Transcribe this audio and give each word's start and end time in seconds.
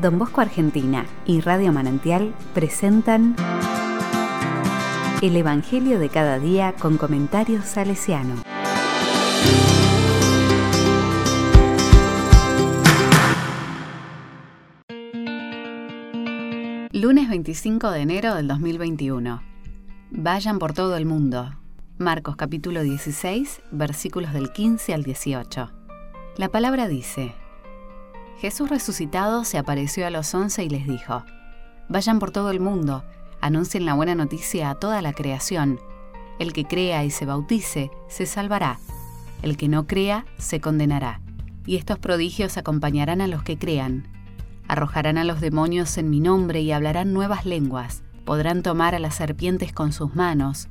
Don 0.00 0.16
Bosco 0.16 0.40
Argentina 0.40 1.06
y 1.26 1.40
Radio 1.40 1.72
Manantial 1.72 2.32
presentan 2.54 3.34
El 5.22 5.34
Evangelio 5.34 5.98
de 5.98 6.08
cada 6.08 6.38
día 6.38 6.72
con 6.78 6.98
comentarios 6.98 7.64
salesiano. 7.64 8.36
Lunes 16.92 17.28
25 17.28 17.90
de 17.90 18.00
enero 18.00 18.36
del 18.36 18.46
2021. 18.46 19.42
Vayan 20.12 20.60
por 20.60 20.74
todo 20.74 20.96
el 20.96 21.06
mundo. 21.06 21.56
Marcos 21.98 22.36
capítulo 22.36 22.84
16, 22.84 23.62
versículos 23.72 24.32
del 24.32 24.52
15 24.52 24.94
al 24.94 25.02
18. 25.02 25.72
La 26.36 26.48
palabra 26.50 26.86
dice, 26.86 27.34
Jesús 28.38 28.70
resucitado 28.70 29.42
se 29.42 29.58
apareció 29.58 30.06
a 30.06 30.10
los 30.10 30.32
once 30.32 30.62
y 30.64 30.68
les 30.68 30.86
dijo, 30.86 31.24
Vayan 31.88 32.20
por 32.20 32.30
todo 32.30 32.52
el 32.52 32.60
mundo, 32.60 33.04
anuncien 33.40 33.84
la 33.84 33.94
buena 33.94 34.14
noticia 34.14 34.70
a 34.70 34.76
toda 34.76 35.02
la 35.02 35.12
creación. 35.12 35.80
El 36.38 36.52
que 36.52 36.64
crea 36.64 37.04
y 37.04 37.10
se 37.10 37.26
bautice, 37.26 37.90
se 38.06 38.26
salvará. 38.26 38.78
El 39.42 39.56
que 39.56 39.66
no 39.66 39.88
crea, 39.88 40.24
se 40.38 40.60
condenará. 40.60 41.20
Y 41.66 41.76
estos 41.76 41.98
prodigios 41.98 42.56
acompañarán 42.56 43.20
a 43.20 43.26
los 43.26 43.42
que 43.42 43.58
crean. 43.58 44.06
Arrojarán 44.68 45.18
a 45.18 45.24
los 45.24 45.40
demonios 45.40 45.98
en 45.98 46.08
mi 46.08 46.20
nombre 46.20 46.60
y 46.60 46.70
hablarán 46.70 47.12
nuevas 47.12 47.44
lenguas. 47.44 48.04
Podrán 48.24 48.62
tomar 48.62 48.94
a 48.94 49.00
las 49.00 49.16
serpientes 49.16 49.72
con 49.72 49.92
sus 49.92 50.14
manos. 50.14 50.68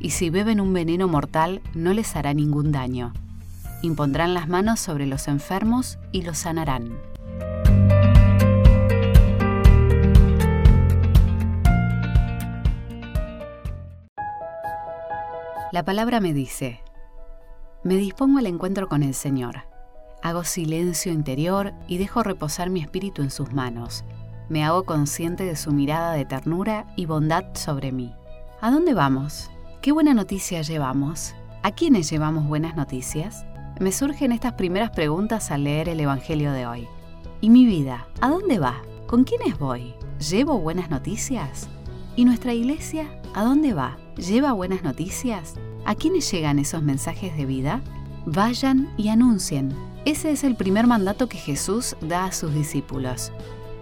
Y 0.00 0.10
si 0.10 0.30
beben 0.30 0.60
un 0.60 0.72
veneno 0.72 1.06
mortal, 1.06 1.62
no 1.74 1.92
les 1.92 2.16
hará 2.16 2.34
ningún 2.34 2.72
daño 2.72 3.12
impondrán 3.82 4.34
las 4.34 4.48
manos 4.48 4.80
sobre 4.80 5.06
los 5.06 5.28
enfermos 5.28 5.98
y 6.12 6.22
los 6.22 6.38
sanarán. 6.38 6.98
La 15.72 15.84
palabra 15.84 16.20
me 16.20 16.32
dice, 16.32 16.80
me 17.82 17.96
dispongo 17.96 18.38
al 18.38 18.46
encuentro 18.46 18.88
con 18.88 19.02
el 19.02 19.12
Señor. 19.12 19.64
Hago 20.22 20.44
silencio 20.44 21.12
interior 21.12 21.74
y 21.86 21.98
dejo 21.98 22.22
reposar 22.22 22.70
mi 22.70 22.80
espíritu 22.80 23.22
en 23.22 23.30
sus 23.30 23.52
manos. 23.52 24.04
Me 24.48 24.64
hago 24.64 24.84
consciente 24.84 25.44
de 25.44 25.56
su 25.56 25.72
mirada 25.72 26.12
de 26.12 26.24
ternura 26.24 26.86
y 26.96 27.06
bondad 27.06 27.44
sobre 27.54 27.92
mí. 27.92 28.14
¿A 28.60 28.70
dónde 28.70 28.94
vamos? 28.94 29.50
¿Qué 29.82 29.92
buena 29.92 30.14
noticia 30.14 30.62
llevamos? 30.62 31.34
¿A 31.62 31.72
quiénes 31.72 32.08
llevamos 32.08 32.46
buenas 32.46 32.76
noticias? 32.76 33.44
Me 33.80 33.90
surgen 33.90 34.30
estas 34.30 34.52
primeras 34.52 34.90
preguntas 34.90 35.50
al 35.50 35.64
leer 35.64 35.88
el 35.88 35.98
Evangelio 35.98 36.52
de 36.52 36.64
hoy. 36.64 36.86
¿Y 37.40 37.50
mi 37.50 37.66
vida? 37.66 38.06
¿A 38.20 38.28
dónde 38.28 38.60
va? 38.60 38.82
¿Con 39.08 39.24
quiénes 39.24 39.58
voy? 39.58 39.94
¿Llevo 40.30 40.60
buenas 40.60 40.90
noticias? 40.90 41.68
¿Y 42.14 42.24
nuestra 42.24 42.54
iglesia? 42.54 43.20
¿A 43.34 43.42
dónde 43.42 43.74
va? 43.74 43.98
¿Lleva 44.16 44.52
buenas 44.52 44.84
noticias? 44.84 45.54
¿A 45.84 45.96
quiénes 45.96 46.30
llegan 46.30 46.60
esos 46.60 46.84
mensajes 46.84 47.36
de 47.36 47.46
vida? 47.46 47.82
Vayan 48.26 48.94
y 48.96 49.08
anuncien. 49.08 49.74
Ese 50.04 50.30
es 50.30 50.44
el 50.44 50.54
primer 50.54 50.86
mandato 50.86 51.28
que 51.28 51.38
Jesús 51.38 51.96
da 52.00 52.26
a 52.26 52.32
sus 52.32 52.54
discípulos. 52.54 53.32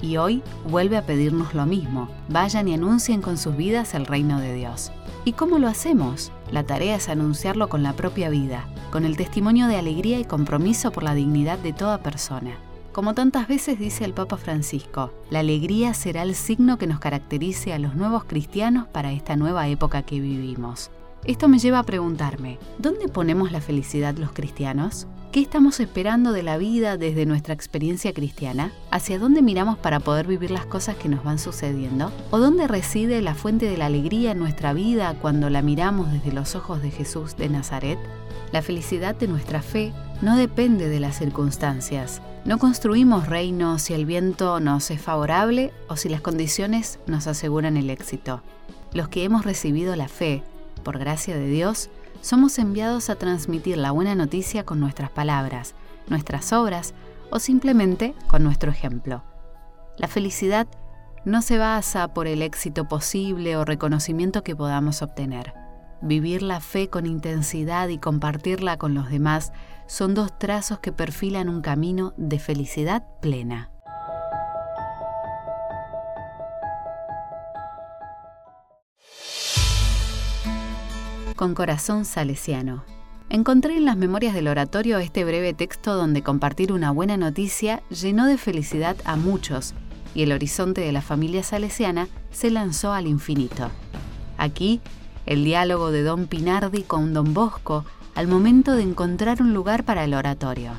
Y 0.00 0.16
hoy 0.16 0.42
vuelve 0.68 0.96
a 0.96 1.06
pedirnos 1.06 1.54
lo 1.54 1.66
mismo. 1.66 2.08
Vayan 2.28 2.68
y 2.68 2.74
anuncien 2.74 3.20
con 3.20 3.36
sus 3.36 3.56
vidas 3.56 3.94
el 3.94 4.06
reino 4.06 4.40
de 4.40 4.54
Dios. 4.54 4.92
¿Y 5.24 5.32
cómo 5.32 5.58
lo 5.58 5.68
hacemos? 5.68 6.32
La 6.50 6.64
tarea 6.64 6.96
es 6.96 7.08
anunciarlo 7.08 7.68
con 7.68 7.82
la 7.82 7.92
propia 7.92 8.30
vida, 8.30 8.66
con 8.90 9.04
el 9.04 9.16
testimonio 9.16 9.66
de 9.66 9.76
alegría 9.76 10.18
y 10.18 10.24
compromiso 10.24 10.92
por 10.92 11.02
la 11.02 11.14
dignidad 11.14 11.58
de 11.58 11.72
toda 11.72 12.02
persona. 12.02 12.58
Como 12.92 13.14
tantas 13.14 13.46
veces 13.46 13.78
dice 13.78 14.04
el 14.04 14.14
Papa 14.14 14.36
Francisco, 14.38 15.12
la 15.30 15.40
alegría 15.40 15.94
será 15.94 16.22
el 16.22 16.34
signo 16.34 16.78
que 16.78 16.86
nos 16.86 16.98
caracterice 16.98 17.72
a 17.72 17.78
los 17.78 17.94
nuevos 17.94 18.24
cristianos 18.24 18.88
para 18.88 19.12
esta 19.12 19.36
nueva 19.36 19.68
época 19.68 20.02
que 20.02 20.20
vivimos. 20.20 20.90
Esto 21.24 21.48
me 21.48 21.58
lleva 21.58 21.80
a 21.80 21.84
preguntarme, 21.84 22.58
¿dónde 22.78 23.08
ponemos 23.08 23.52
la 23.52 23.60
felicidad 23.60 24.16
los 24.16 24.32
cristianos? 24.32 25.06
¿Qué 25.32 25.40
estamos 25.40 25.78
esperando 25.78 26.32
de 26.32 26.42
la 26.42 26.56
vida 26.56 26.96
desde 26.96 27.26
nuestra 27.26 27.52
experiencia 27.52 28.14
cristiana? 28.14 28.72
¿Hacia 28.90 29.18
dónde 29.18 29.42
miramos 29.42 29.76
para 29.76 30.00
poder 30.00 30.26
vivir 30.26 30.50
las 30.50 30.64
cosas 30.64 30.96
que 30.96 31.10
nos 31.10 31.22
van 31.22 31.38
sucediendo? 31.38 32.10
¿O 32.30 32.38
dónde 32.38 32.66
reside 32.66 33.20
la 33.20 33.34
fuente 33.34 33.66
de 33.66 33.76
la 33.76 33.86
alegría 33.86 34.32
en 34.32 34.38
nuestra 34.38 34.72
vida 34.72 35.14
cuando 35.20 35.50
la 35.50 35.60
miramos 35.60 36.10
desde 36.10 36.32
los 36.32 36.54
ojos 36.54 36.80
de 36.80 36.90
Jesús 36.90 37.36
de 37.36 37.50
Nazaret? 37.50 37.98
La 38.52 38.62
felicidad 38.62 39.14
de 39.16 39.28
nuestra 39.28 39.60
fe 39.60 39.92
no 40.22 40.34
depende 40.34 40.88
de 40.88 40.98
las 40.98 41.18
circunstancias. 41.18 42.22
No 42.46 42.56
construimos 42.56 43.26
reinos 43.26 43.82
si 43.82 43.92
el 43.92 44.06
viento 44.06 44.60
nos 44.60 44.90
es 44.90 45.02
favorable 45.02 45.74
o 45.88 45.96
si 45.96 46.08
las 46.08 46.22
condiciones 46.22 47.00
nos 47.06 47.26
aseguran 47.26 47.76
el 47.76 47.90
éxito. 47.90 48.40
Los 48.94 49.08
que 49.08 49.24
hemos 49.24 49.44
recibido 49.44 49.94
la 49.94 50.08
fe, 50.08 50.42
por 50.82 50.98
gracia 50.98 51.36
de 51.36 51.50
Dios, 51.50 51.90
somos 52.20 52.58
enviados 52.58 53.10
a 53.10 53.16
transmitir 53.16 53.76
la 53.78 53.90
buena 53.90 54.14
noticia 54.14 54.64
con 54.64 54.80
nuestras 54.80 55.10
palabras, 55.10 55.74
nuestras 56.08 56.52
obras 56.52 56.94
o 57.30 57.38
simplemente 57.38 58.14
con 58.26 58.42
nuestro 58.42 58.70
ejemplo. 58.70 59.22
La 59.96 60.08
felicidad 60.08 60.66
no 61.24 61.42
se 61.42 61.58
basa 61.58 62.14
por 62.14 62.26
el 62.26 62.42
éxito 62.42 62.86
posible 62.88 63.56
o 63.56 63.64
reconocimiento 63.64 64.42
que 64.42 64.56
podamos 64.56 65.02
obtener. 65.02 65.52
Vivir 66.00 66.42
la 66.42 66.60
fe 66.60 66.88
con 66.88 67.06
intensidad 67.06 67.88
y 67.88 67.98
compartirla 67.98 68.76
con 68.76 68.94
los 68.94 69.10
demás 69.10 69.52
son 69.86 70.14
dos 70.14 70.38
trazos 70.38 70.78
que 70.78 70.92
perfilan 70.92 71.48
un 71.48 71.60
camino 71.60 72.14
de 72.16 72.38
felicidad 72.38 73.04
plena. 73.20 73.70
Con 81.38 81.54
corazón 81.54 82.04
salesiano. 82.04 82.82
Encontré 83.30 83.76
en 83.76 83.84
las 83.84 83.96
memorias 83.96 84.34
del 84.34 84.48
oratorio 84.48 84.98
este 84.98 85.24
breve 85.24 85.54
texto 85.54 85.94
donde 85.94 86.22
compartir 86.22 86.72
una 86.72 86.90
buena 86.90 87.16
noticia 87.16 87.80
llenó 87.90 88.26
de 88.26 88.36
felicidad 88.36 88.96
a 89.04 89.14
muchos 89.14 89.72
y 90.16 90.24
el 90.24 90.32
horizonte 90.32 90.80
de 90.80 90.90
la 90.90 91.00
familia 91.00 91.44
salesiana 91.44 92.08
se 92.32 92.50
lanzó 92.50 92.92
al 92.92 93.06
infinito. 93.06 93.70
Aquí, 94.36 94.80
el 95.26 95.44
diálogo 95.44 95.92
de 95.92 96.02
don 96.02 96.26
Pinardi 96.26 96.82
con 96.82 97.14
don 97.14 97.32
Bosco 97.34 97.84
al 98.16 98.26
momento 98.26 98.74
de 98.74 98.82
encontrar 98.82 99.40
un 99.40 99.54
lugar 99.54 99.84
para 99.84 100.02
el 100.02 100.14
oratorio. 100.14 100.72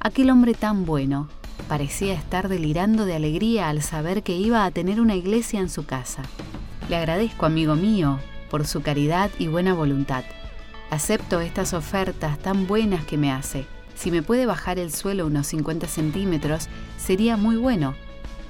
Aquel 0.00 0.30
hombre 0.30 0.54
tan 0.54 0.84
bueno 0.84 1.28
parecía 1.68 2.14
estar 2.14 2.48
delirando 2.48 3.04
de 3.04 3.14
alegría 3.14 3.68
al 3.68 3.82
saber 3.82 4.24
que 4.24 4.34
iba 4.34 4.64
a 4.64 4.70
tener 4.72 5.00
una 5.00 5.14
iglesia 5.14 5.60
en 5.60 5.68
su 5.68 5.86
casa. 5.86 6.22
Le 6.88 6.96
agradezco, 6.96 7.46
amigo 7.46 7.76
mío, 7.76 8.18
por 8.50 8.66
su 8.66 8.82
caridad 8.82 9.30
y 9.38 9.48
buena 9.48 9.74
voluntad. 9.74 10.24
Acepto 10.90 11.40
estas 11.40 11.74
ofertas 11.74 12.38
tan 12.38 12.66
buenas 12.66 13.04
que 13.04 13.16
me 13.16 13.32
hace. 13.32 13.66
Si 13.94 14.10
me 14.10 14.22
puede 14.22 14.46
bajar 14.46 14.78
el 14.78 14.92
suelo 14.92 15.26
unos 15.26 15.48
50 15.48 15.86
centímetros, 15.88 16.68
sería 16.96 17.36
muy 17.36 17.56
bueno. 17.56 17.94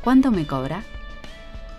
¿Cuánto 0.03 0.31
me 0.31 0.47
cobra? 0.47 0.83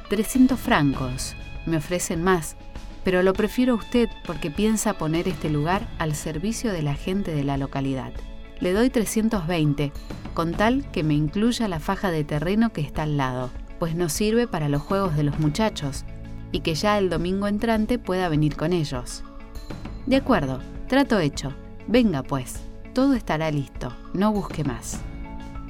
300 0.10 0.60
francos. 0.60 1.36
Me 1.66 1.78
ofrecen 1.78 2.24
más, 2.24 2.56
pero 3.04 3.24
lo 3.24 3.34
prefiero 3.34 3.74
a 3.74 3.78
usted 3.78 4.10
porque 4.26 4.52
piensa 4.52 4.98
poner 4.98 5.28
este 5.28 5.50
lugar 5.50 5.88
al 5.98 6.16
servicio 6.16 6.72
de 6.72 6.82
la 6.82 6.96
gente 6.96 7.34
de 7.34 7.44
la 7.44 7.58
localidad. 7.58 8.12
Le 8.60 8.74
doy 8.74 8.90
320, 8.90 9.92
con 10.34 10.54
tal 10.54 10.90
que 10.92 11.04
me 11.04 11.14
incluya 11.14 11.68
la 11.68 11.80
faja 11.80 12.10
de 12.10 12.24
terreno 12.24 12.74
que 12.74 12.82
está 12.82 13.04
al 13.04 13.18
lado, 13.18 13.52
pues 13.80 13.96
no 13.96 14.10
sirve 14.10 14.48
para 14.48 14.70
los 14.70 14.82
juegos 14.82 15.16
de 15.16 15.24
los 15.24 15.40
muchachos, 15.40 16.06
y 16.52 16.62
que 16.62 16.76
ya 16.76 16.98
el 16.98 17.10
domingo 17.10 17.48
entrante 17.48 18.00
pueda 18.00 18.30
venir 18.30 18.56
con 18.56 18.74
ellos. 18.74 19.24
De 20.06 20.16
acuerdo, 20.16 20.60
trato 20.88 21.20
hecho. 21.20 21.54
Venga 21.88 22.24
pues, 22.24 22.60
todo 22.94 23.14
estará 23.14 23.52
listo, 23.52 23.94
no 24.14 24.32
busque 24.32 24.64
más. 24.64 25.00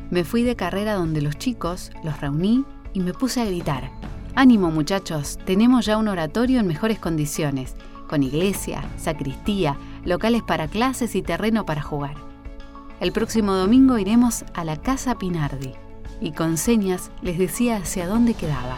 Me 0.09 0.23
fui 0.23 0.43
de 0.43 0.55
carrera 0.55 0.93
donde 0.93 1.22
los 1.22 1.37
chicos, 1.37 1.91
los 2.03 2.22
reuní 2.22 2.66
y 2.93 3.02
me 3.02 3.13
puse 3.13 3.41
a 3.41 3.46
gritar. 3.46 3.91
Ánimo 4.35 4.72
muchachos, 4.72 5.37
tenemos 5.46 5.85
ya 5.85 5.97
un 5.97 6.07
oratorio 6.07 6.59
en 6.59 6.67
mejores 6.67 6.99
condiciones, 6.99 7.75
con 8.07 8.23
iglesia, 8.23 8.84
sacristía, 8.97 9.78
locales 10.05 10.43
para 10.43 10.67
clases 10.67 11.16
y 11.16 11.22
terreno 11.22 11.66
para 11.66 11.81
jugar. 11.81 12.16
El 12.99 13.11
próximo 13.11 13.53
domingo 13.53 13.97
iremos 13.97 14.46
a 14.53 14.63
la 14.63 14.78
Casa 14.78 15.17
Pinardi 15.17 15.73
y 16.22 16.31
con 16.31 16.57
señas 16.57 17.11
les 17.22 17.37
decía 17.37 17.78
hacia 17.78 18.07
dónde 18.07 18.34
quedaba. 18.34 18.78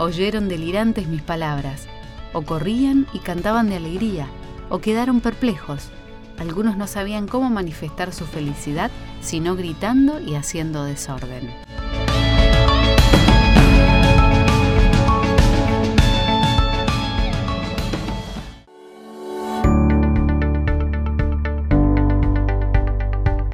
Oyeron 0.00 0.48
delirantes 0.48 1.08
mis 1.08 1.20
palabras, 1.20 1.86
o 2.32 2.40
corrían 2.40 3.06
y 3.12 3.18
cantaban 3.18 3.68
de 3.68 3.76
alegría, 3.76 4.28
o 4.70 4.78
quedaron 4.78 5.20
perplejos. 5.20 5.90
Algunos 6.38 6.78
no 6.78 6.86
sabían 6.86 7.28
cómo 7.28 7.50
manifestar 7.50 8.14
su 8.14 8.24
felicidad, 8.24 8.90
sino 9.20 9.56
gritando 9.56 10.18
y 10.18 10.36
haciendo 10.36 10.84
desorden. 10.84 11.50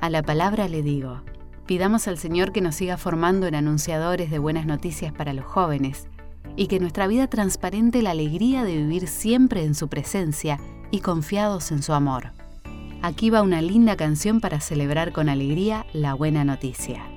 A 0.01 0.11
la 0.11 0.23
palabra 0.23 0.69
le 0.69 0.85
digo, 0.85 1.23
Pidamos 1.67 2.07
al 2.07 2.17
Señor 2.17 2.53
que 2.53 2.61
nos 2.61 2.77
siga 2.77 2.97
formando 2.97 3.49
en 3.49 3.57
anunciadores 3.57 4.31
de 4.31 4.39
buenas 4.39 4.67
noticias 4.67 5.13
para 5.13 5.33
los 5.33 5.45
jóvenes 5.45 6.07
y 6.55 6.67
que 6.67 6.79
nuestra 6.79 7.07
vida 7.07 7.27
transparente 7.27 8.03
la 8.03 8.11
alegría 8.11 8.65
de 8.65 8.77
vivir 8.77 9.09
siempre 9.09 9.65
en 9.65 9.75
su 9.75 9.89
presencia 9.89 10.61
y 10.91 11.01
confiados 11.01 11.73
en 11.73 11.83
su 11.83 11.93
amor. 11.93 12.33
Aquí 13.03 13.31
va 13.31 13.43
una 13.43 13.63
linda 13.63 13.97
canción 13.97 14.41
para 14.41 14.61
celebrar 14.61 15.13
con 15.13 15.29
alegría 15.29 15.87
la 15.93 16.15
buena 16.15 16.45
noticia. 16.45 17.16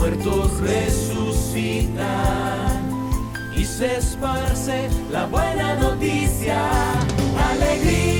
muertos 0.00 0.58
resucitan 0.60 2.00
y 3.54 3.64
se 3.66 3.98
esparce 3.98 4.88
la 5.12 5.26
buena 5.26 5.74
noticia. 5.74 6.58
Alegría. 7.50 8.19